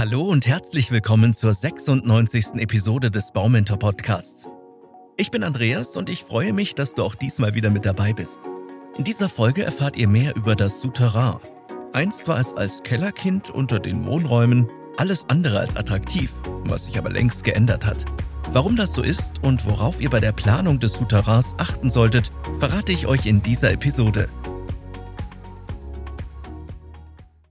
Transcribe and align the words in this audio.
Hallo 0.00 0.22
und 0.22 0.46
herzlich 0.46 0.90
willkommen 0.90 1.34
zur 1.34 1.52
96. 1.52 2.54
Episode 2.54 3.10
des 3.10 3.32
Baumentor 3.32 3.78
Podcasts. 3.78 4.48
Ich 5.18 5.30
bin 5.30 5.42
Andreas 5.42 5.94
und 5.94 6.08
ich 6.08 6.24
freue 6.24 6.54
mich, 6.54 6.74
dass 6.74 6.94
du 6.94 7.02
auch 7.02 7.14
diesmal 7.14 7.52
wieder 7.52 7.68
mit 7.68 7.84
dabei 7.84 8.14
bist. 8.14 8.38
In 8.96 9.04
dieser 9.04 9.28
Folge 9.28 9.62
erfahrt 9.62 9.98
ihr 9.98 10.08
mehr 10.08 10.34
über 10.36 10.56
das 10.56 10.80
Souterrain. 10.80 11.36
Einst 11.92 12.26
war 12.28 12.40
es 12.40 12.54
als 12.54 12.82
Kellerkind 12.82 13.50
unter 13.50 13.78
den 13.78 14.06
Wohnräumen 14.06 14.70
alles 14.96 15.26
andere 15.28 15.60
als 15.60 15.76
attraktiv, 15.76 16.32
was 16.64 16.86
sich 16.86 16.96
aber 16.96 17.10
längst 17.10 17.44
geändert 17.44 17.84
hat. 17.84 18.02
Warum 18.54 18.76
das 18.76 18.94
so 18.94 19.02
ist 19.02 19.32
und 19.42 19.66
worauf 19.66 20.00
ihr 20.00 20.08
bei 20.08 20.20
der 20.20 20.32
Planung 20.32 20.80
des 20.80 20.94
Souterrains 20.94 21.52
achten 21.58 21.90
solltet, 21.90 22.32
verrate 22.58 22.92
ich 22.92 23.06
euch 23.06 23.26
in 23.26 23.42
dieser 23.42 23.70
Episode. 23.70 24.30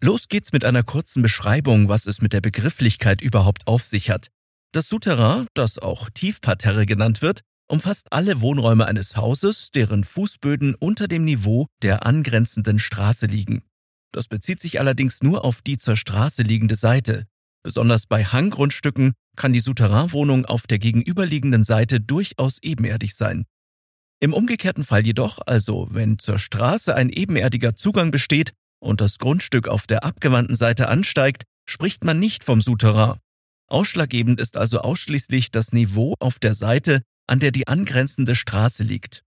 Los 0.01 0.29
geht's 0.29 0.53
mit 0.53 0.63
einer 0.63 0.83
kurzen 0.83 1.21
Beschreibung, 1.21 1.89
was 1.89 2.05
es 2.05 2.21
mit 2.21 2.31
der 2.31 2.39
Begrifflichkeit 2.39 3.21
überhaupt 3.21 3.67
auf 3.67 3.83
sich 3.83 4.09
hat. 4.09 4.27
Das 4.71 4.87
Souterrain, 4.87 5.47
das 5.53 5.77
auch 5.77 6.09
Tiefparterre 6.09 6.85
genannt 6.85 7.21
wird, 7.21 7.41
umfasst 7.67 8.07
alle 8.11 8.39
Wohnräume 8.39 8.87
eines 8.87 9.17
Hauses, 9.17 9.71
deren 9.71 10.05
Fußböden 10.05 10.75
unter 10.75 11.07
dem 11.07 11.25
Niveau 11.25 11.67
der 11.81 12.05
angrenzenden 12.05 12.79
Straße 12.79 13.25
liegen. 13.25 13.63
Das 14.13 14.27
bezieht 14.27 14.61
sich 14.61 14.79
allerdings 14.79 15.21
nur 15.21 15.43
auf 15.43 15.61
die 15.61 15.77
zur 15.77 15.97
Straße 15.97 16.43
liegende 16.43 16.75
Seite. 16.75 17.25
Besonders 17.61 18.05
bei 18.05 18.23
Hanggrundstücken 18.23 19.13
kann 19.35 19.51
die 19.51 19.59
Souterrainwohnung 19.59 20.45
auf 20.45 20.65
der 20.65 20.79
gegenüberliegenden 20.79 21.65
Seite 21.65 21.99
durchaus 21.99 22.59
ebenerdig 22.63 23.15
sein. 23.15 23.45
Im 24.21 24.33
umgekehrten 24.33 24.83
Fall 24.83 25.05
jedoch, 25.05 25.39
also 25.45 25.87
wenn 25.91 26.19
zur 26.19 26.39
Straße 26.39 26.95
ein 26.95 27.09
ebenerdiger 27.09 27.75
Zugang 27.75 28.11
besteht 28.11 28.53
und 28.79 29.01
das 29.01 29.17
Grundstück 29.17 29.67
auf 29.67 29.87
der 29.87 30.03
abgewandten 30.03 30.55
Seite 30.55 30.87
ansteigt, 30.87 31.43
spricht 31.67 32.03
man 32.03 32.19
nicht 32.19 32.43
vom 32.43 32.61
Souterrain. 32.61 33.17
Ausschlaggebend 33.67 34.39
ist 34.39 34.57
also 34.57 34.79
ausschließlich 34.79 35.51
das 35.51 35.71
Niveau 35.71 36.15
auf 36.19 36.39
der 36.39 36.53
Seite, 36.53 37.01
an 37.27 37.39
der 37.39 37.51
die 37.51 37.67
angrenzende 37.67 38.35
Straße 38.35 38.83
liegt. 38.83 39.21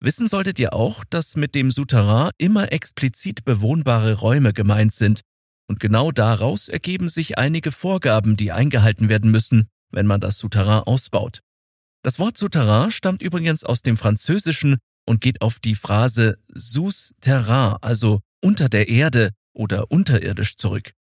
Wissen 0.00 0.26
solltet 0.28 0.58
ihr 0.58 0.74
auch, 0.74 1.04
dass 1.04 1.36
mit 1.36 1.54
dem 1.54 1.70
Souterrain 1.70 2.30
immer 2.36 2.72
explizit 2.72 3.44
bewohnbare 3.44 4.14
Räume 4.14 4.52
gemeint 4.52 4.92
sind, 4.92 5.20
und 5.66 5.80
genau 5.80 6.12
daraus 6.12 6.68
ergeben 6.68 7.08
sich 7.08 7.38
einige 7.38 7.72
Vorgaben, 7.72 8.36
die 8.36 8.52
eingehalten 8.52 9.08
werden 9.08 9.30
müssen, 9.30 9.66
wenn 9.90 10.06
man 10.06 10.20
das 10.20 10.38
Souterrain 10.38 10.82
ausbaut. 10.82 11.40
Das 12.02 12.18
Wort 12.18 12.36
Souterrain 12.36 12.90
stammt 12.90 13.22
übrigens 13.22 13.64
aus 13.64 13.80
dem 13.80 13.96
Französischen 13.96 14.76
und 15.06 15.22
geht 15.22 15.40
auf 15.40 15.58
die 15.58 15.74
Phrase 15.74 16.38
sous 16.48 17.14
terrain, 17.20 17.76
also 17.80 18.20
unter 18.44 18.68
der 18.68 18.88
Erde 18.88 19.30
oder 19.54 19.90
unterirdisch 19.90 20.56
zurück. 20.56 20.92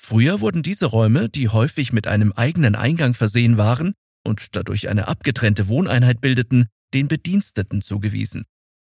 Früher 0.00 0.40
wurden 0.40 0.62
diese 0.62 0.86
Räume, 0.86 1.28
die 1.28 1.48
häufig 1.48 1.92
mit 1.92 2.06
einem 2.06 2.32
eigenen 2.32 2.76
Eingang 2.76 3.14
versehen 3.14 3.58
waren 3.58 3.94
und 4.24 4.54
dadurch 4.54 4.88
eine 4.88 5.08
abgetrennte 5.08 5.66
Wohneinheit 5.66 6.20
bildeten, 6.20 6.68
den 6.94 7.08
Bediensteten 7.08 7.82
zugewiesen. 7.82 8.44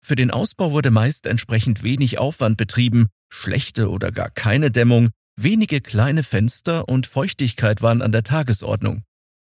Für 0.05 0.15
den 0.15 0.29
Ausbau 0.29 0.71
wurde 0.71 0.91
meist 0.91 1.25
entsprechend 1.25 1.81
wenig 1.81 2.19
Aufwand 2.19 2.57
betrieben, 2.57 3.07
schlechte 3.29 3.89
oder 3.89 4.11
gar 4.11 4.29
keine 4.29 4.69
Dämmung, 4.69 5.09
wenige 5.35 5.81
kleine 5.81 6.21
Fenster 6.21 6.87
und 6.87 7.07
Feuchtigkeit 7.07 7.81
waren 7.81 8.03
an 8.03 8.11
der 8.11 8.23
Tagesordnung. 8.23 9.03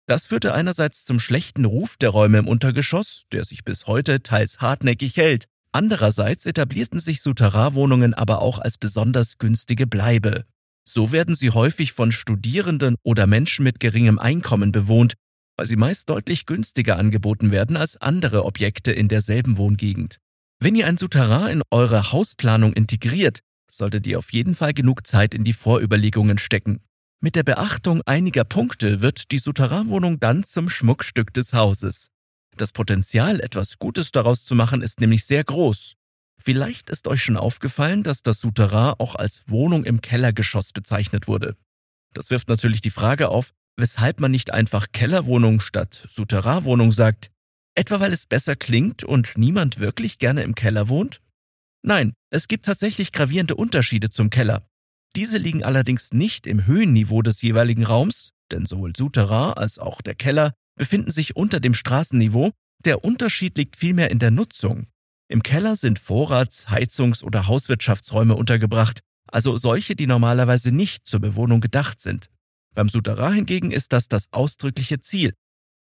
Das 0.06 0.28
führte 0.28 0.54
einerseits 0.54 1.06
zum 1.06 1.20
schlechten 1.20 1.64
Ruf 1.64 1.96
der 1.96 2.10
Räume 2.10 2.40
im 2.40 2.50
Untergeschoss, 2.50 3.24
der 3.32 3.46
sich 3.46 3.64
bis 3.64 3.88
heute 3.88 4.22
teils 4.22 4.60
hartnäckig 4.60 5.16
hält. 5.16 5.46
Andererseits 5.74 6.46
etablierten 6.46 7.00
sich 7.00 7.22
Souterrainwohnungen 7.22 8.14
aber 8.14 8.44
auch 8.44 8.60
als 8.60 8.78
besonders 8.78 9.40
günstige 9.40 9.88
Bleibe. 9.88 10.46
So 10.88 11.12
werden 11.12 11.34
sie 11.34 11.50
häufig 11.50 11.94
von 11.94 12.12
Studierenden 12.12 12.96
oder 13.04 13.26
Menschen 13.26 13.64
mit 13.64 13.80
geringem 13.80 14.20
Einkommen 14.20 14.72
bewohnt, 14.72 15.16
weil 15.58 15.66
sie 15.66 15.76
meist 15.76 16.10
deutlich 16.10 16.46
günstiger 16.46 16.98
angeboten 16.98 17.52
werden 17.52 17.76
als 17.76 17.98
andere 17.98 18.46
Objekte 18.46 18.92
in 18.92 19.08
derselben 19.08 19.58
Wohngegend. 19.58 20.20
Wenn 20.60 20.76
ihr 20.76 20.86
ein 20.86 20.98
Souterrain 20.98 21.58
in 21.58 21.62
eure 21.72 22.12
Hausplanung 22.12 22.74
integriert, 22.74 23.40
solltet 23.70 24.06
ihr 24.06 24.20
auf 24.20 24.32
jeden 24.32 24.54
Fall 24.54 24.74
genug 24.74 25.08
Zeit 25.08 25.34
in 25.34 25.44
die 25.44 25.54
Vorüberlegungen 25.54 26.38
stecken. 26.38 26.82
Mit 27.20 27.36
der 27.36 27.44
Beachtung 27.44 28.02
einiger 28.06 28.44
Punkte 28.44 29.02
wird 29.02 29.32
die 29.32 29.40
Souterrainwohnung 29.40 30.20
dann 30.20 30.44
zum 30.44 30.70
Schmuckstück 30.70 31.34
des 31.34 31.54
Hauses. 31.54 32.10
Das 32.58 32.72
Potenzial, 32.72 33.40
etwas 33.40 33.80
Gutes 33.80 34.12
daraus 34.12 34.46
zu 34.46 34.56
machen, 34.56 34.82
ist 34.82 35.00
nämlich 35.00 35.26
sehr 35.26 35.44
groß. 35.44 35.96
Vielleicht 36.42 36.90
ist 36.90 37.08
euch 37.08 37.24
schon 37.24 37.38
aufgefallen, 37.38 38.04
dass 38.04 38.22
das 38.22 38.40
Souterrain 38.40 38.96
auch 38.98 39.16
als 39.16 39.44
Wohnung 39.48 39.86
im 39.86 40.02
Kellergeschoss 40.02 40.74
bezeichnet 40.74 41.28
wurde. 41.28 41.56
Das 42.14 42.30
wirft 42.30 42.50
natürlich 42.50 42.82
die 42.82 42.90
Frage 42.90 43.30
auf, 43.30 43.54
weshalb 43.78 44.20
man 44.20 44.32
nicht 44.32 44.52
einfach 44.52 44.88
Kellerwohnung 44.92 45.60
statt 45.60 46.06
Souterrainwohnung 46.10 46.92
sagt. 46.92 47.32
Etwa 47.76 48.00
weil 48.00 48.14
es 48.14 48.28
besser 48.28 48.56
klingt 48.56 49.04
und 49.04 49.38
niemand 49.38 49.80
wirklich 49.80 50.20
gerne 50.20 50.44
im 50.44 50.54
Keller 50.54 50.90
wohnt? 50.90 51.22
Nein, 51.82 52.14
es 52.30 52.48
gibt 52.48 52.66
tatsächlich 52.66 53.12
gravierende 53.12 53.56
Unterschiede 53.56 54.10
zum 54.10 54.30
Keller. 54.30 54.68
Diese 55.16 55.38
liegen 55.38 55.64
allerdings 55.64 56.12
nicht 56.12 56.46
im 56.46 56.66
Höhenniveau 56.66 57.22
des 57.22 57.42
jeweiligen 57.42 57.84
Raums, 57.84 58.30
denn 58.52 58.66
sowohl 58.66 58.96
Souterrain 58.96 59.54
als 59.54 59.80
auch 59.80 60.02
der 60.02 60.16
Keller 60.16 60.54
befinden 60.76 61.12
sich 61.12 61.36
unter 61.36 61.60
dem 61.60 61.74
Straßenniveau, 61.74 62.52
der 62.86 63.04
Unterschied 63.04 63.58
liegt 63.58 63.78
vielmehr 63.78 64.12
in 64.12 64.20
der 64.20 64.32
Nutzung. 64.32 64.88
Im 65.30 65.42
Keller 65.42 65.76
sind 65.76 66.00
Vorrats-, 66.00 66.70
Heizungs- 66.70 67.24
oder 67.24 67.48
Hauswirtschaftsräume 67.48 68.36
untergebracht, 68.36 69.00
also 69.28 69.58
solche, 69.58 69.96
die 69.96 70.08
normalerweise 70.08 70.72
nicht 70.72 71.08
zur 71.08 71.20
Bewohnung 71.20 71.62
gedacht 71.62 72.00
sind. 72.02 72.30
Beim 72.76 72.90
Souterrain 72.90 73.34
hingegen 73.34 73.72
ist 73.72 73.94
das 73.94 74.08
das 74.08 74.28
ausdrückliche 74.32 75.00
Ziel. 75.00 75.34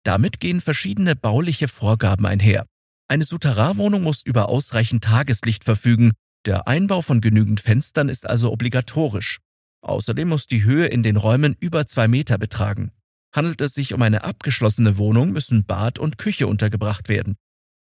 Damit 0.05 0.41
gehen 0.41 0.61
verschiedene 0.61 1.17
bauliche 1.17 1.69
Vorgaben 1.69 2.27
einher. 2.27 2.67
Eine 3.09 3.25
Souterrainwohnung 3.25 4.03
muss 4.03 4.23
über 4.25 4.49
ausreichend 4.49 5.05
Tageslicht 5.05 5.65
verfügen. 5.65 6.13
Der 6.47 6.67
Einbau 6.67 7.03
von 7.03 7.21
genügend 7.21 7.61
Fenstern 7.61 8.09
ist 8.09 8.27
also 8.27 8.51
obligatorisch. 8.53 9.39
Außerdem 9.83 10.29
muss 10.29 10.47
die 10.47 10.65
Höhe 10.65 10.87
in 10.87 11.03
den 11.03 11.17
Räumen 11.17 11.57
über 11.61 11.87
zwei 11.87 12.09
Meter 12.09 12.39
betragen. 12.39 12.93
Handelt 13.33 13.61
es 13.61 13.75
sich 13.75 13.95
um 13.95 14.03
eine 14.03 14.25
abgeschlossene 14.25 14.99
Wohnung, 14.99 15.33
müssen 15.33 15.65
Bad 15.65 15.99
und 15.99 16.19
Küche 16.19 16.47
untergebracht 16.47 17.09
werden. 17.09 17.37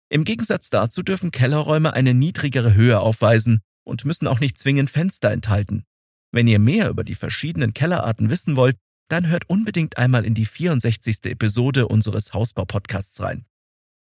Im 0.09 0.25
Gegensatz 0.25 0.71
dazu 0.71 1.03
dürfen 1.03 1.31
Kellerräume 1.31 1.95
eine 1.95 2.15
niedrigere 2.15 2.75
Höhe 2.75 3.01
aufweisen 3.01 3.61
und 3.85 4.05
müssen 4.05 4.27
auch 4.27 4.41
nicht 4.41 4.59
zwingend 4.59 4.91
Fenster 4.91 5.31
enthalten. 5.31 5.85
Wenn 6.33 6.49
ihr 6.49 6.59
mehr 6.59 6.89
über 6.89 7.05
die 7.05 7.15
verschiedenen 7.15 7.75
Kellerarten 7.75 8.31
wissen 8.31 8.57
wollt, 8.57 8.77
dann 9.09 9.29
hört 9.29 9.49
unbedingt 9.49 9.99
einmal 9.99 10.25
in 10.25 10.35
die 10.35 10.47
64. 10.47 11.27
Episode 11.27 11.89
unseres 11.89 12.33
Hausbau-Podcasts 12.33 13.21
rein. 13.21 13.45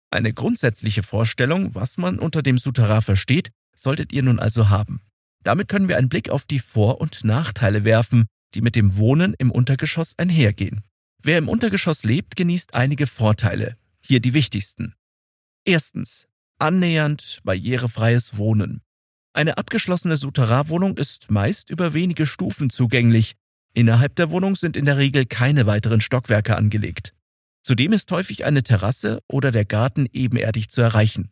Eine 0.09 0.33
grundsätzliche 0.33 1.03
Vorstellung, 1.03 1.75
was 1.75 1.97
man 1.97 2.19
unter 2.19 2.41
dem 2.41 2.57
Souterrain 2.57 3.01
versteht, 3.01 3.51
solltet 3.75 4.13
ihr 4.13 4.23
nun 4.23 4.39
also 4.39 4.69
haben. 4.69 5.01
Damit 5.43 5.67
können 5.67 5.87
wir 5.87 5.97
einen 5.97 6.09
Blick 6.09 6.29
auf 6.29 6.45
die 6.45 6.59
Vor- 6.59 7.01
und 7.01 7.23
Nachteile 7.23 7.83
werfen, 7.83 8.27
die 8.53 8.61
mit 8.61 8.75
dem 8.75 8.97
Wohnen 8.97 9.33
im 9.37 9.51
Untergeschoss 9.51 10.17
einhergehen. 10.17 10.83
Wer 11.23 11.37
im 11.37 11.49
Untergeschoss 11.49 12.03
lebt, 12.03 12.35
genießt 12.35 12.73
einige 12.73 13.05
Vorteile. 13.05 13.77
Hier 13.99 14.19
die 14.19 14.33
wichtigsten. 14.33 14.95
Erstens. 15.65 16.27
Annähernd 16.57 17.41
barrierefreies 17.43 18.37
Wohnen. 18.37 18.81
Eine 19.33 19.57
abgeschlossene 19.57 20.17
Souterrainwohnung 20.17 20.97
ist 20.97 21.29
meist 21.29 21.69
über 21.69 21.93
wenige 21.93 22.25
Stufen 22.25 22.69
zugänglich. 22.69 23.35
Innerhalb 23.73 24.15
der 24.15 24.31
Wohnung 24.31 24.55
sind 24.55 24.75
in 24.75 24.85
der 24.85 24.97
Regel 24.97 25.25
keine 25.25 25.65
weiteren 25.65 26.01
Stockwerke 26.01 26.57
angelegt. 26.57 27.13
Zudem 27.63 27.93
ist 27.93 28.11
häufig 28.11 28.43
eine 28.45 28.63
Terrasse 28.63 29.19
oder 29.27 29.51
der 29.51 29.65
Garten 29.65 30.07
ebenerdig 30.11 30.69
zu 30.69 30.81
erreichen. 30.81 31.29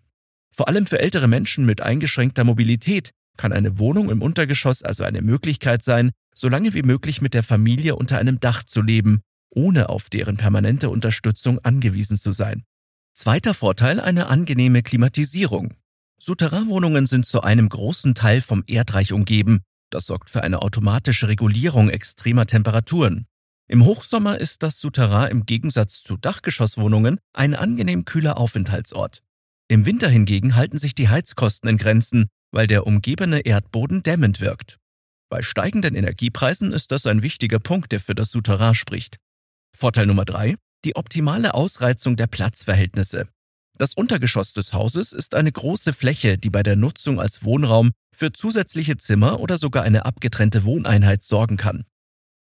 Vor 0.55 0.67
allem 0.67 0.85
für 0.85 0.99
ältere 0.99 1.27
Menschen 1.27 1.65
mit 1.65 1.81
eingeschränkter 1.81 2.43
Mobilität 2.43 3.11
kann 3.37 3.53
eine 3.53 3.79
Wohnung 3.79 4.09
im 4.09 4.21
Untergeschoss 4.21 4.83
also 4.83 5.03
eine 5.03 5.21
Möglichkeit 5.21 5.83
sein, 5.83 6.11
so 6.35 6.47
lange 6.47 6.73
wie 6.73 6.83
möglich 6.83 7.21
mit 7.21 7.33
der 7.33 7.43
Familie 7.43 7.95
unter 7.95 8.19
einem 8.19 8.39
Dach 8.39 8.63
zu 8.63 8.81
leben, 8.81 9.21
ohne 9.49 9.89
auf 9.89 10.09
deren 10.09 10.37
permanente 10.37 10.89
Unterstützung 10.89 11.59
angewiesen 11.59 12.17
zu 12.17 12.31
sein. 12.31 12.63
Zweiter 13.13 13.53
Vorteil 13.53 13.99
eine 13.99 14.27
angenehme 14.27 14.83
Klimatisierung. 14.83 15.73
Souterrainwohnungen 16.19 17.05
sind 17.05 17.25
zu 17.25 17.41
einem 17.41 17.69
großen 17.69 18.15
Teil 18.15 18.41
vom 18.41 18.63
Erdreich 18.67 19.13
umgeben. 19.13 19.61
Das 19.89 20.05
sorgt 20.05 20.29
für 20.29 20.43
eine 20.43 20.61
automatische 20.61 21.27
Regulierung 21.27 21.89
extremer 21.89 22.45
Temperaturen. 22.45 23.25
Im 23.67 23.85
Hochsommer 23.85 24.39
ist 24.39 24.63
das 24.63 24.79
Souterrain 24.79 25.31
im 25.31 25.45
Gegensatz 25.45 26.01
zu 26.01 26.17
Dachgeschosswohnungen 26.17 27.19
ein 27.33 27.55
angenehm 27.55 28.03
kühler 28.05 28.37
Aufenthaltsort. 28.37 29.21
Im 29.67 29.85
Winter 29.85 30.09
hingegen 30.09 30.55
halten 30.55 30.77
sich 30.77 30.95
die 30.95 31.09
Heizkosten 31.09 31.69
in 31.69 31.77
Grenzen, 31.77 32.29
weil 32.51 32.65
der 32.65 32.87
umgebene 32.87 33.41
Erdboden 33.41 34.01
dämmend 34.01 34.41
wirkt. 34.41 34.77
Bei 35.29 35.43
steigenden 35.43 35.93
Energiepreisen 35.93 36.71
ist 36.73 36.91
das 36.91 37.05
ein 37.05 37.21
wichtiger 37.21 37.59
Punkt, 37.59 37.91
der 37.91 37.99
für 37.99 38.15
das 38.15 38.31
Souterrain 38.31 38.73
spricht. 38.73 39.17
Vorteil 39.75 40.05
Nummer 40.05 40.25
drei: 40.25 40.55
Die 40.85 40.95
optimale 40.95 41.53
Ausreizung 41.53 42.15
der 42.15 42.27
Platzverhältnisse. 42.27 43.27
Das 43.77 43.93
Untergeschoss 43.93 44.51
des 44.51 44.73
Hauses 44.73 45.13
ist 45.13 45.35
eine 45.35 45.51
große 45.51 45.93
Fläche, 45.93 46.37
die 46.37 46.49
bei 46.49 46.63
der 46.63 46.75
Nutzung 46.75 47.19
als 47.19 47.45
Wohnraum 47.45 47.91
für 48.13 48.33
zusätzliche 48.33 48.97
Zimmer 48.97 49.39
oder 49.39 49.57
sogar 49.57 49.83
eine 49.83 50.05
abgetrennte 50.05 50.65
Wohneinheit 50.65 51.23
sorgen 51.23 51.55
kann. 51.55 51.85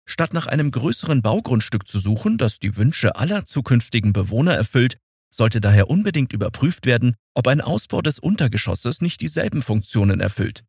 Statt 0.04 0.34
nach 0.34 0.46
einem 0.46 0.70
größeren 0.70 1.22
Baugrundstück 1.22 1.88
zu 1.88 2.00
suchen, 2.00 2.36
das 2.36 2.58
die 2.58 2.76
Wünsche 2.76 3.16
aller 3.16 3.46
zukünftigen 3.46 4.12
Bewohner 4.12 4.54
erfüllt, 4.54 4.98
sollte 5.34 5.62
daher 5.62 5.88
unbedingt 5.88 6.34
überprüft 6.34 6.84
werden, 6.84 7.16
ob 7.34 7.48
ein 7.48 7.62
Ausbau 7.62 8.02
des 8.02 8.18
Untergeschosses 8.18 9.00
nicht 9.00 9.22
dieselben 9.22 9.62
Funktionen 9.62 10.20
erfüllt. 10.20 10.64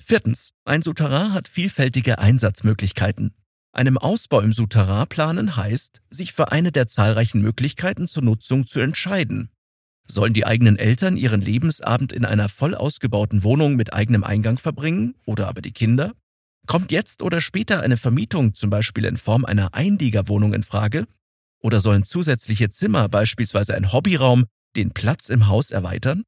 Viertens. 0.00 0.52
Ein 0.64 0.82
Souterrain 0.82 1.32
hat 1.34 1.48
vielfältige 1.48 2.18
Einsatzmöglichkeiten. 2.18 3.34
Einem 3.78 3.96
Ausbau 3.96 4.40
im 4.40 4.52
Souterrain 4.52 5.06
planen 5.06 5.54
heißt, 5.54 6.02
sich 6.10 6.32
für 6.32 6.50
eine 6.50 6.72
der 6.72 6.88
zahlreichen 6.88 7.40
Möglichkeiten 7.40 8.08
zur 8.08 8.24
Nutzung 8.24 8.66
zu 8.66 8.80
entscheiden. 8.80 9.50
Sollen 10.08 10.32
die 10.32 10.44
eigenen 10.44 10.76
Eltern 10.76 11.16
ihren 11.16 11.40
Lebensabend 11.40 12.12
in 12.12 12.24
einer 12.24 12.48
voll 12.48 12.74
ausgebauten 12.74 13.44
Wohnung 13.44 13.76
mit 13.76 13.92
eigenem 13.92 14.24
Eingang 14.24 14.58
verbringen 14.58 15.14
oder 15.26 15.46
aber 15.46 15.62
die 15.62 15.70
Kinder? 15.70 16.10
Kommt 16.66 16.90
jetzt 16.90 17.22
oder 17.22 17.40
später 17.40 17.80
eine 17.80 17.96
Vermietung 17.96 18.52
zum 18.52 18.68
Beispiel 18.68 19.04
in 19.04 19.16
Form 19.16 19.44
einer 19.44 19.72
Einliegerwohnung 19.74 20.54
in 20.54 20.64
Frage? 20.64 21.06
Oder 21.60 21.78
sollen 21.78 22.02
zusätzliche 22.02 22.70
Zimmer, 22.70 23.08
beispielsweise 23.08 23.76
ein 23.76 23.92
Hobbyraum, 23.92 24.46
den 24.74 24.90
Platz 24.90 25.28
im 25.28 25.46
Haus 25.46 25.70
erweitern? 25.70 26.24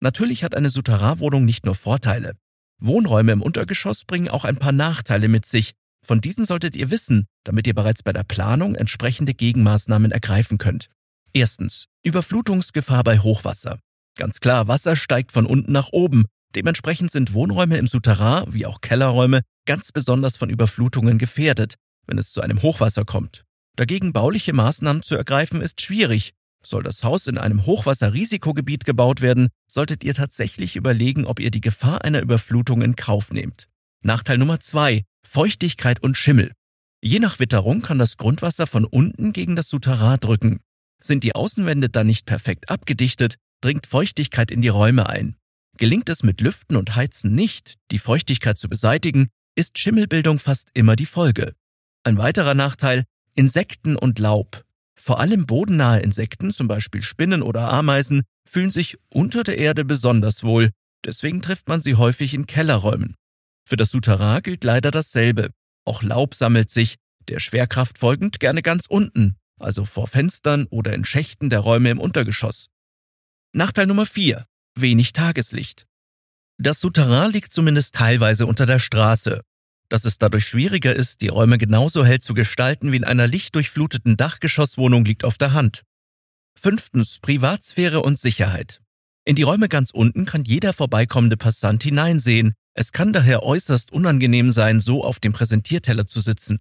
Natürlich 0.00 0.44
hat 0.44 0.54
eine 0.54 0.70
Souterrain-Wohnung 0.70 1.44
nicht 1.44 1.66
nur 1.66 1.74
Vorteile. 1.74 2.32
Wohnräume 2.78 3.32
im 3.32 3.42
Untergeschoss 3.42 4.06
bringen 4.06 4.30
auch 4.30 4.46
ein 4.46 4.56
paar 4.56 4.72
Nachteile 4.72 5.28
mit 5.28 5.44
sich. 5.44 5.74
Von 6.06 6.20
diesen 6.20 6.44
solltet 6.44 6.76
ihr 6.76 6.90
wissen, 6.92 7.26
damit 7.42 7.66
ihr 7.66 7.74
bereits 7.74 8.04
bei 8.04 8.12
der 8.12 8.22
Planung 8.22 8.76
entsprechende 8.76 9.34
Gegenmaßnahmen 9.34 10.12
ergreifen 10.12 10.56
könnt. 10.56 10.88
Erstens. 11.32 11.86
Überflutungsgefahr 12.04 13.02
bei 13.02 13.18
Hochwasser. 13.18 13.80
Ganz 14.16 14.38
klar, 14.38 14.68
Wasser 14.68 14.94
steigt 14.94 15.32
von 15.32 15.46
unten 15.46 15.72
nach 15.72 15.88
oben. 15.90 16.26
Dementsprechend 16.54 17.10
sind 17.10 17.34
Wohnräume 17.34 17.76
im 17.76 17.88
Souterrain 17.88 18.44
wie 18.54 18.66
auch 18.66 18.80
Kellerräume 18.80 19.42
ganz 19.66 19.90
besonders 19.90 20.36
von 20.36 20.48
Überflutungen 20.48 21.18
gefährdet, 21.18 21.74
wenn 22.06 22.18
es 22.18 22.30
zu 22.30 22.40
einem 22.40 22.62
Hochwasser 22.62 23.04
kommt. 23.04 23.42
Dagegen 23.74 24.12
bauliche 24.12 24.52
Maßnahmen 24.52 25.02
zu 25.02 25.16
ergreifen 25.16 25.60
ist 25.60 25.80
schwierig. 25.80 26.34
Soll 26.64 26.84
das 26.84 27.02
Haus 27.02 27.26
in 27.26 27.36
einem 27.36 27.66
Hochwasserrisikogebiet 27.66 28.84
gebaut 28.84 29.22
werden, 29.22 29.48
solltet 29.66 30.04
ihr 30.04 30.14
tatsächlich 30.14 30.76
überlegen, 30.76 31.26
ob 31.26 31.40
ihr 31.40 31.50
die 31.50 31.60
Gefahr 31.60 32.04
einer 32.04 32.22
Überflutung 32.22 32.80
in 32.82 32.94
Kauf 32.94 33.32
nehmt. 33.32 33.66
Nachteil 34.02 34.38
Nummer 34.38 34.60
zwei: 34.60 35.04
Feuchtigkeit 35.26 36.02
und 36.02 36.16
Schimmel. 36.16 36.52
Je 37.02 37.18
nach 37.18 37.38
Witterung 37.38 37.82
kann 37.82 37.98
das 37.98 38.16
Grundwasser 38.16 38.66
von 38.66 38.84
unten 38.84 39.32
gegen 39.32 39.56
das 39.56 39.68
Souterrain 39.68 40.18
drücken. 40.18 40.60
Sind 41.00 41.24
die 41.24 41.34
Außenwände 41.34 41.88
dann 41.88 42.06
nicht 42.06 42.26
perfekt 42.26 42.70
abgedichtet, 42.70 43.36
dringt 43.60 43.86
Feuchtigkeit 43.86 44.50
in 44.50 44.62
die 44.62 44.68
Räume 44.68 45.08
ein. 45.08 45.36
Gelingt 45.78 46.08
es 46.08 46.22
mit 46.22 46.40
Lüften 46.40 46.76
und 46.76 46.96
Heizen 46.96 47.34
nicht, 47.34 47.74
die 47.90 47.98
Feuchtigkeit 47.98 48.56
zu 48.56 48.68
beseitigen, 48.68 49.28
ist 49.56 49.78
Schimmelbildung 49.78 50.38
fast 50.38 50.68
immer 50.74 50.96
die 50.96 51.06
Folge. 51.06 51.52
Ein 52.02 52.18
weiterer 52.18 52.54
Nachteil, 52.54 53.04
Insekten 53.34 53.96
und 53.96 54.18
Laub. 54.18 54.64
Vor 54.98 55.20
allem 55.20 55.46
bodennahe 55.46 56.00
Insekten, 56.00 56.50
zum 56.50 56.68
Beispiel 56.68 57.02
Spinnen 57.02 57.42
oder 57.42 57.70
Ameisen, 57.70 58.22
fühlen 58.48 58.70
sich 58.70 58.96
unter 59.12 59.44
der 59.44 59.58
Erde 59.58 59.84
besonders 59.84 60.42
wohl, 60.42 60.70
deswegen 61.04 61.42
trifft 61.42 61.68
man 61.68 61.80
sie 61.80 61.96
häufig 61.96 62.32
in 62.32 62.46
Kellerräumen. 62.46 63.14
Für 63.68 63.76
das 63.76 63.90
Souterrain 63.90 64.42
gilt 64.42 64.62
leider 64.62 64.90
dasselbe. 64.90 65.50
Auch 65.84 66.02
Laub 66.02 66.34
sammelt 66.34 66.70
sich, 66.70 66.96
der 67.28 67.40
Schwerkraft 67.40 67.98
folgend 67.98 68.38
gerne 68.38 68.62
ganz 68.62 68.86
unten, 68.86 69.36
also 69.58 69.84
vor 69.84 70.06
Fenstern 70.06 70.66
oder 70.70 70.94
in 70.94 71.04
Schächten 71.04 71.50
der 71.50 71.60
Räume 71.60 71.90
im 71.90 71.98
Untergeschoss. 71.98 72.68
Nachteil 73.52 73.86
Nummer 73.86 74.06
4. 74.06 74.46
Wenig 74.76 75.12
Tageslicht. 75.12 75.86
Das 76.58 76.80
Souterrain 76.80 77.32
liegt 77.32 77.52
zumindest 77.52 77.94
teilweise 77.94 78.46
unter 78.46 78.66
der 78.66 78.78
Straße. 78.78 79.40
Dass 79.88 80.04
es 80.04 80.18
dadurch 80.18 80.46
schwieriger 80.46 80.94
ist, 80.94 81.20
die 81.20 81.28
Räume 81.28 81.58
genauso 81.58 82.04
hell 82.04 82.20
zu 82.20 82.34
gestalten 82.34 82.92
wie 82.92 82.96
in 82.96 83.04
einer 83.04 83.26
lichtdurchfluteten 83.26 84.16
Dachgeschosswohnung 84.16 85.04
liegt 85.04 85.24
auf 85.24 85.38
der 85.38 85.52
Hand. 85.52 85.82
Fünftens. 86.58 87.18
Privatsphäre 87.20 88.00
und 88.00 88.18
Sicherheit. 88.18 88.80
In 89.24 89.36
die 89.36 89.42
Räume 89.42 89.68
ganz 89.68 89.90
unten 89.90 90.24
kann 90.24 90.44
jeder 90.44 90.72
vorbeikommende 90.72 91.36
Passant 91.36 91.82
hineinsehen. 91.82 92.54
Es 92.78 92.92
kann 92.92 93.14
daher 93.14 93.42
äußerst 93.42 93.90
unangenehm 93.90 94.50
sein, 94.50 94.80
so 94.80 95.02
auf 95.02 95.18
dem 95.18 95.32
Präsentierteller 95.32 96.06
zu 96.06 96.20
sitzen. 96.20 96.58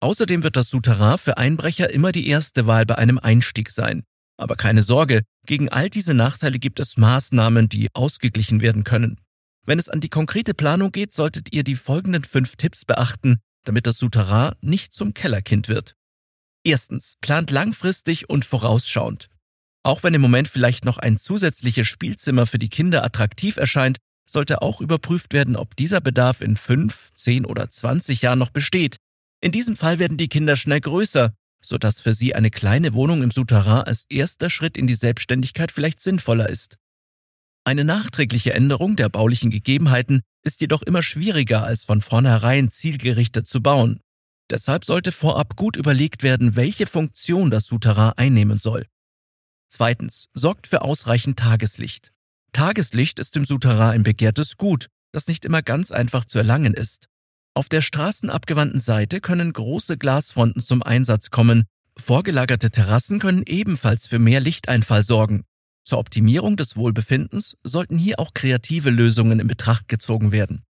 Außerdem 0.00 0.42
wird 0.42 0.54
das 0.54 0.68
Souterrain 0.68 1.16
für 1.16 1.38
Einbrecher 1.38 1.88
immer 1.90 2.12
die 2.12 2.28
erste 2.28 2.66
Wahl 2.66 2.84
bei 2.84 2.96
einem 2.98 3.18
Einstieg 3.18 3.70
sein. 3.70 4.02
Aber 4.36 4.56
keine 4.56 4.82
Sorge, 4.82 5.22
gegen 5.46 5.70
all 5.70 5.88
diese 5.88 6.12
Nachteile 6.12 6.58
gibt 6.58 6.78
es 6.78 6.98
Maßnahmen, 6.98 7.70
die 7.70 7.88
ausgeglichen 7.94 8.60
werden 8.60 8.84
können. 8.84 9.18
Wenn 9.64 9.78
es 9.78 9.88
an 9.88 10.02
die 10.02 10.10
konkrete 10.10 10.52
Planung 10.52 10.92
geht, 10.92 11.14
solltet 11.14 11.54
ihr 11.54 11.64
die 11.64 11.74
folgenden 11.74 12.24
fünf 12.24 12.56
Tipps 12.56 12.84
beachten, 12.84 13.38
damit 13.64 13.86
das 13.86 13.96
Souterrain 13.96 14.52
nicht 14.60 14.92
zum 14.92 15.14
Kellerkind 15.14 15.68
wird. 15.68 15.94
Erstens, 16.64 17.14
plant 17.22 17.50
langfristig 17.50 18.28
und 18.28 18.44
vorausschauend. 18.44 19.30
Auch 19.82 20.02
wenn 20.02 20.12
im 20.12 20.20
Moment 20.20 20.48
vielleicht 20.48 20.84
noch 20.84 20.98
ein 20.98 21.16
zusätzliches 21.16 21.88
Spielzimmer 21.88 22.44
für 22.44 22.58
die 22.58 22.68
Kinder 22.68 23.02
attraktiv 23.04 23.56
erscheint, 23.56 23.96
sollte 24.26 24.60
auch 24.60 24.80
überprüft 24.80 25.32
werden, 25.32 25.56
ob 25.56 25.76
dieser 25.76 26.00
Bedarf 26.00 26.40
in 26.40 26.56
fünf, 26.56 27.12
zehn 27.14 27.46
oder 27.46 27.70
zwanzig 27.70 28.22
Jahren 28.22 28.38
noch 28.38 28.50
besteht. 28.50 28.98
In 29.40 29.52
diesem 29.52 29.76
Fall 29.76 29.98
werden 29.98 30.16
die 30.16 30.28
Kinder 30.28 30.56
schnell 30.56 30.80
größer, 30.80 31.32
sodass 31.62 32.00
für 32.00 32.12
sie 32.12 32.34
eine 32.34 32.50
kleine 32.50 32.94
Wohnung 32.94 33.22
im 33.22 33.30
Souterrain 33.30 33.82
als 33.82 34.04
erster 34.08 34.50
Schritt 34.50 34.76
in 34.76 34.86
die 34.86 34.94
Selbstständigkeit 34.94 35.72
vielleicht 35.72 36.00
sinnvoller 36.00 36.48
ist. 36.48 36.76
Eine 37.64 37.84
nachträgliche 37.84 38.52
Änderung 38.52 38.94
der 38.96 39.08
baulichen 39.08 39.50
Gegebenheiten 39.50 40.22
ist 40.44 40.60
jedoch 40.60 40.82
immer 40.82 41.02
schwieriger 41.02 41.64
als 41.64 41.84
von 41.84 42.00
vornherein 42.00 42.70
zielgerichtet 42.70 43.48
zu 43.48 43.60
bauen. 43.60 44.00
Deshalb 44.48 44.84
sollte 44.84 45.10
vorab 45.10 45.56
gut 45.56 45.76
überlegt 45.76 46.22
werden, 46.22 46.54
welche 46.54 46.86
Funktion 46.86 47.50
das 47.50 47.64
Souterrain 47.64 48.12
einnehmen 48.16 48.58
soll. 48.58 48.86
Zweitens, 49.68 50.28
sorgt 50.34 50.68
für 50.68 50.82
ausreichend 50.82 51.40
Tageslicht. 51.40 52.12
Tageslicht 52.56 53.18
ist 53.18 53.36
im 53.36 53.44
Souterrain 53.44 53.90
ein 53.90 54.02
begehrtes 54.02 54.56
Gut, 54.56 54.86
das 55.12 55.28
nicht 55.28 55.44
immer 55.44 55.60
ganz 55.60 55.90
einfach 55.90 56.24
zu 56.24 56.38
erlangen 56.38 56.72
ist. 56.72 57.08
Auf 57.52 57.68
der 57.68 57.82
straßenabgewandten 57.82 58.80
Seite 58.80 59.20
können 59.20 59.52
große 59.52 59.98
Glasfronten 59.98 60.62
zum 60.62 60.82
Einsatz 60.82 61.28
kommen, 61.28 61.64
vorgelagerte 61.98 62.70
Terrassen 62.70 63.18
können 63.18 63.42
ebenfalls 63.44 64.06
für 64.06 64.18
mehr 64.18 64.40
Lichteinfall 64.40 65.02
sorgen. 65.02 65.44
Zur 65.84 65.98
Optimierung 65.98 66.56
des 66.56 66.76
Wohlbefindens 66.76 67.58
sollten 67.62 67.98
hier 67.98 68.18
auch 68.18 68.32
kreative 68.32 68.88
Lösungen 68.88 69.38
in 69.38 69.48
Betracht 69.48 69.88
gezogen 69.88 70.32
werden. 70.32 70.64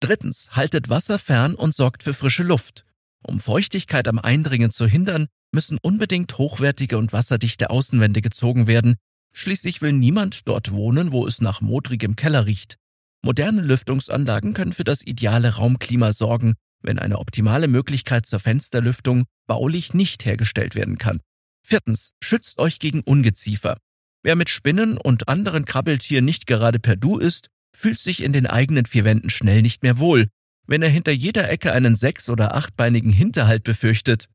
Drittens, 0.00 0.48
haltet 0.52 0.88
Wasser 0.88 1.18
fern 1.18 1.54
und 1.54 1.74
sorgt 1.74 2.04
für 2.04 2.14
frische 2.14 2.42
Luft. 2.42 2.86
Um 3.22 3.38
Feuchtigkeit 3.38 4.08
am 4.08 4.18
Eindringen 4.18 4.70
zu 4.70 4.86
hindern, 4.86 5.26
müssen 5.52 5.76
unbedingt 5.82 6.38
hochwertige 6.38 6.96
und 6.96 7.12
wasserdichte 7.12 7.68
Außenwände 7.68 8.22
gezogen 8.22 8.66
werden. 8.66 8.96
Schließlich 9.32 9.82
will 9.82 9.92
niemand 9.92 10.48
dort 10.48 10.72
wohnen, 10.72 11.12
wo 11.12 11.26
es 11.26 11.40
nach 11.40 11.60
modrigem 11.60 12.16
Keller 12.16 12.46
riecht. 12.46 12.76
Moderne 13.22 13.62
Lüftungsanlagen 13.62 14.54
können 14.54 14.72
für 14.72 14.84
das 14.84 15.02
ideale 15.02 15.56
Raumklima 15.56 16.12
sorgen, 16.12 16.54
wenn 16.82 16.98
eine 16.98 17.18
optimale 17.18 17.68
Möglichkeit 17.68 18.26
zur 18.26 18.40
Fensterlüftung 18.40 19.24
baulich 19.46 19.94
nicht 19.94 20.24
hergestellt 20.24 20.74
werden 20.74 20.98
kann. 20.98 21.20
Viertens, 21.62 22.12
schützt 22.22 22.58
euch 22.58 22.78
gegen 22.78 23.00
Ungeziefer. 23.00 23.76
Wer 24.22 24.36
mit 24.36 24.48
Spinnen 24.48 24.96
und 24.98 25.28
anderen 25.28 25.64
Krabbeltieren 25.64 26.24
nicht 26.24 26.46
gerade 26.46 26.78
per 26.78 26.96
Du 26.96 27.18
ist, 27.18 27.48
fühlt 27.76 27.98
sich 27.98 28.22
in 28.22 28.32
den 28.32 28.46
eigenen 28.46 28.86
vier 28.86 29.04
Wänden 29.04 29.30
schnell 29.30 29.62
nicht 29.62 29.82
mehr 29.82 29.98
wohl, 29.98 30.28
wenn 30.66 30.82
er 30.82 30.88
hinter 30.88 31.12
jeder 31.12 31.48
Ecke 31.50 31.72
einen 31.72 31.96
sechs- 31.96 32.28
oder 32.28 32.54
achtbeinigen 32.54 33.10
Hinterhalt 33.10 33.62
befürchtet. 33.62 34.26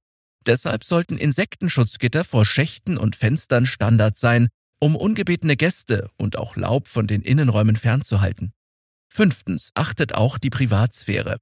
Deshalb 0.45 0.83
sollten 0.83 1.17
Insektenschutzgitter 1.17 2.23
vor 2.23 2.45
Schächten 2.45 2.97
und 2.97 3.15
Fenstern 3.15 3.65
Standard 3.65 4.17
sein, 4.17 4.49
um 4.83 4.97
ungebetene 4.97 5.55
Gäste 5.55 6.09
und 6.17 6.37
auch 6.37 6.57
Laub 6.57 6.89
von 6.89 7.07
den 7.07 7.21
Innenräumen 7.21 7.77
fernzuhalten. 7.77 8.51
Fünftens, 9.07 9.71
achtet 9.75 10.13
auch 10.13 10.37
die 10.37 10.49
Privatsphäre. 10.49 11.37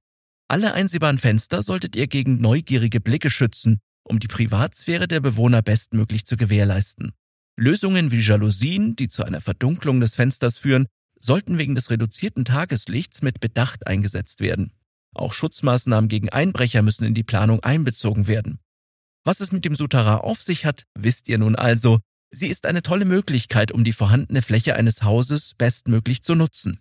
Alle 0.46 0.74
einsehbaren 0.74 1.18
Fenster 1.18 1.60
solltet 1.60 1.96
ihr 1.96 2.06
gegen 2.06 2.40
neugierige 2.40 3.00
Blicke 3.00 3.30
schützen, 3.30 3.80
um 4.04 4.20
die 4.20 4.28
Privatsphäre 4.28 5.08
der 5.08 5.18
Bewohner 5.18 5.60
bestmöglich 5.60 6.24
zu 6.24 6.36
gewährleisten. 6.36 7.14
Lösungen 7.56 8.12
wie 8.12 8.20
Jalousien, 8.20 8.94
die 8.94 9.08
zu 9.08 9.24
einer 9.24 9.40
Verdunklung 9.40 9.98
des 9.98 10.14
Fensters 10.14 10.56
führen, 10.58 10.86
sollten 11.18 11.58
wegen 11.58 11.74
des 11.74 11.90
reduzierten 11.90 12.44
Tageslichts 12.44 13.22
mit 13.22 13.40
Bedacht 13.40 13.88
eingesetzt 13.88 14.38
werden. 14.38 14.70
Auch 15.16 15.32
Schutzmaßnahmen 15.32 16.06
gegen 16.06 16.28
Einbrecher 16.28 16.82
müssen 16.82 17.02
in 17.02 17.14
die 17.14 17.24
Planung 17.24 17.58
einbezogen 17.64 18.28
werden. 18.28 18.60
Was 19.24 19.40
es 19.40 19.50
mit 19.50 19.64
dem 19.64 19.74
Souterrain 19.74 20.20
auf 20.20 20.40
sich 20.40 20.64
hat, 20.64 20.84
wisst 20.94 21.28
ihr 21.28 21.38
nun 21.38 21.56
also. 21.56 21.98
Sie 22.34 22.48
ist 22.48 22.64
eine 22.64 22.82
tolle 22.82 23.04
Möglichkeit, 23.04 23.72
um 23.72 23.84
die 23.84 23.92
vorhandene 23.92 24.40
Fläche 24.40 24.74
eines 24.74 25.02
Hauses 25.02 25.52
bestmöglich 25.54 26.22
zu 26.22 26.34
nutzen. 26.34 26.80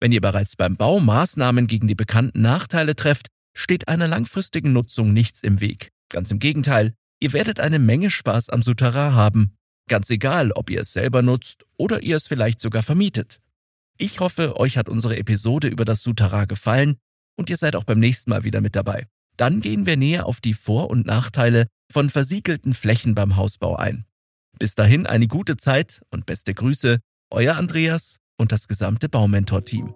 Wenn 0.00 0.12
ihr 0.12 0.20
bereits 0.20 0.54
beim 0.54 0.76
Bau 0.76 1.00
Maßnahmen 1.00 1.66
gegen 1.66 1.88
die 1.88 1.94
bekannten 1.94 2.42
Nachteile 2.42 2.94
trefft, 2.94 3.28
steht 3.54 3.88
einer 3.88 4.06
langfristigen 4.06 4.74
Nutzung 4.74 5.14
nichts 5.14 5.42
im 5.42 5.62
Weg. 5.62 5.92
Ganz 6.10 6.30
im 6.30 6.38
Gegenteil, 6.38 6.92
ihr 7.20 7.32
werdet 7.32 7.58
eine 7.58 7.78
Menge 7.78 8.10
Spaß 8.10 8.50
am 8.50 8.62
Souterrain 8.62 9.14
haben. 9.14 9.56
Ganz 9.88 10.10
egal, 10.10 10.52
ob 10.52 10.68
ihr 10.68 10.82
es 10.82 10.92
selber 10.92 11.22
nutzt 11.22 11.64
oder 11.78 12.02
ihr 12.02 12.16
es 12.16 12.26
vielleicht 12.26 12.60
sogar 12.60 12.82
vermietet. 12.82 13.40
Ich 13.96 14.20
hoffe, 14.20 14.58
euch 14.58 14.76
hat 14.76 14.90
unsere 14.90 15.16
Episode 15.16 15.68
über 15.68 15.86
das 15.86 16.02
Souterrain 16.02 16.48
gefallen 16.48 16.96
und 17.36 17.48
ihr 17.48 17.56
seid 17.56 17.76
auch 17.76 17.84
beim 17.84 17.98
nächsten 17.98 18.28
Mal 18.28 18.44
wieder 18.44 18.60
mit 18.60 18.76
dabei. 18.76 19.06
Dann 19.38 19.62
gehen 19.62 19.86
wir 19.86 19.96
näher 19.96 20.26
auf 20.26 20.42
die 20.42 20.54
Vor- 20.54 20.90
und 20.90 21.06
Nachteile 21.06 21.66
von 21.90 22.10
versiegelten 22.10 22.74
Flächen 22.74 23.14
beim 23.14 23.36
Hausbau 23.36 23.76
ein. 23.76 24.04
Bis 24.62 24.76
dahin 24.76 25.08
eine 25.08 25.26
gute 25.26 25.56
Zeit 25.56 26.02
und 26.12 26.24
beste 26.24 26.54
Grüße, 26.54 27.00
euer 27.30 27.56
Andreas 27.56 28.20
und 28.38 28.52
das 28.52 28.68
gesamte 28.68 29.08
Baumentor-Team. 29.08 29.92